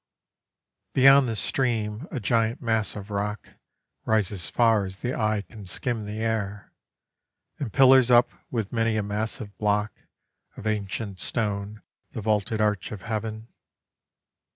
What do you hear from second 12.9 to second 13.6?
of heaven.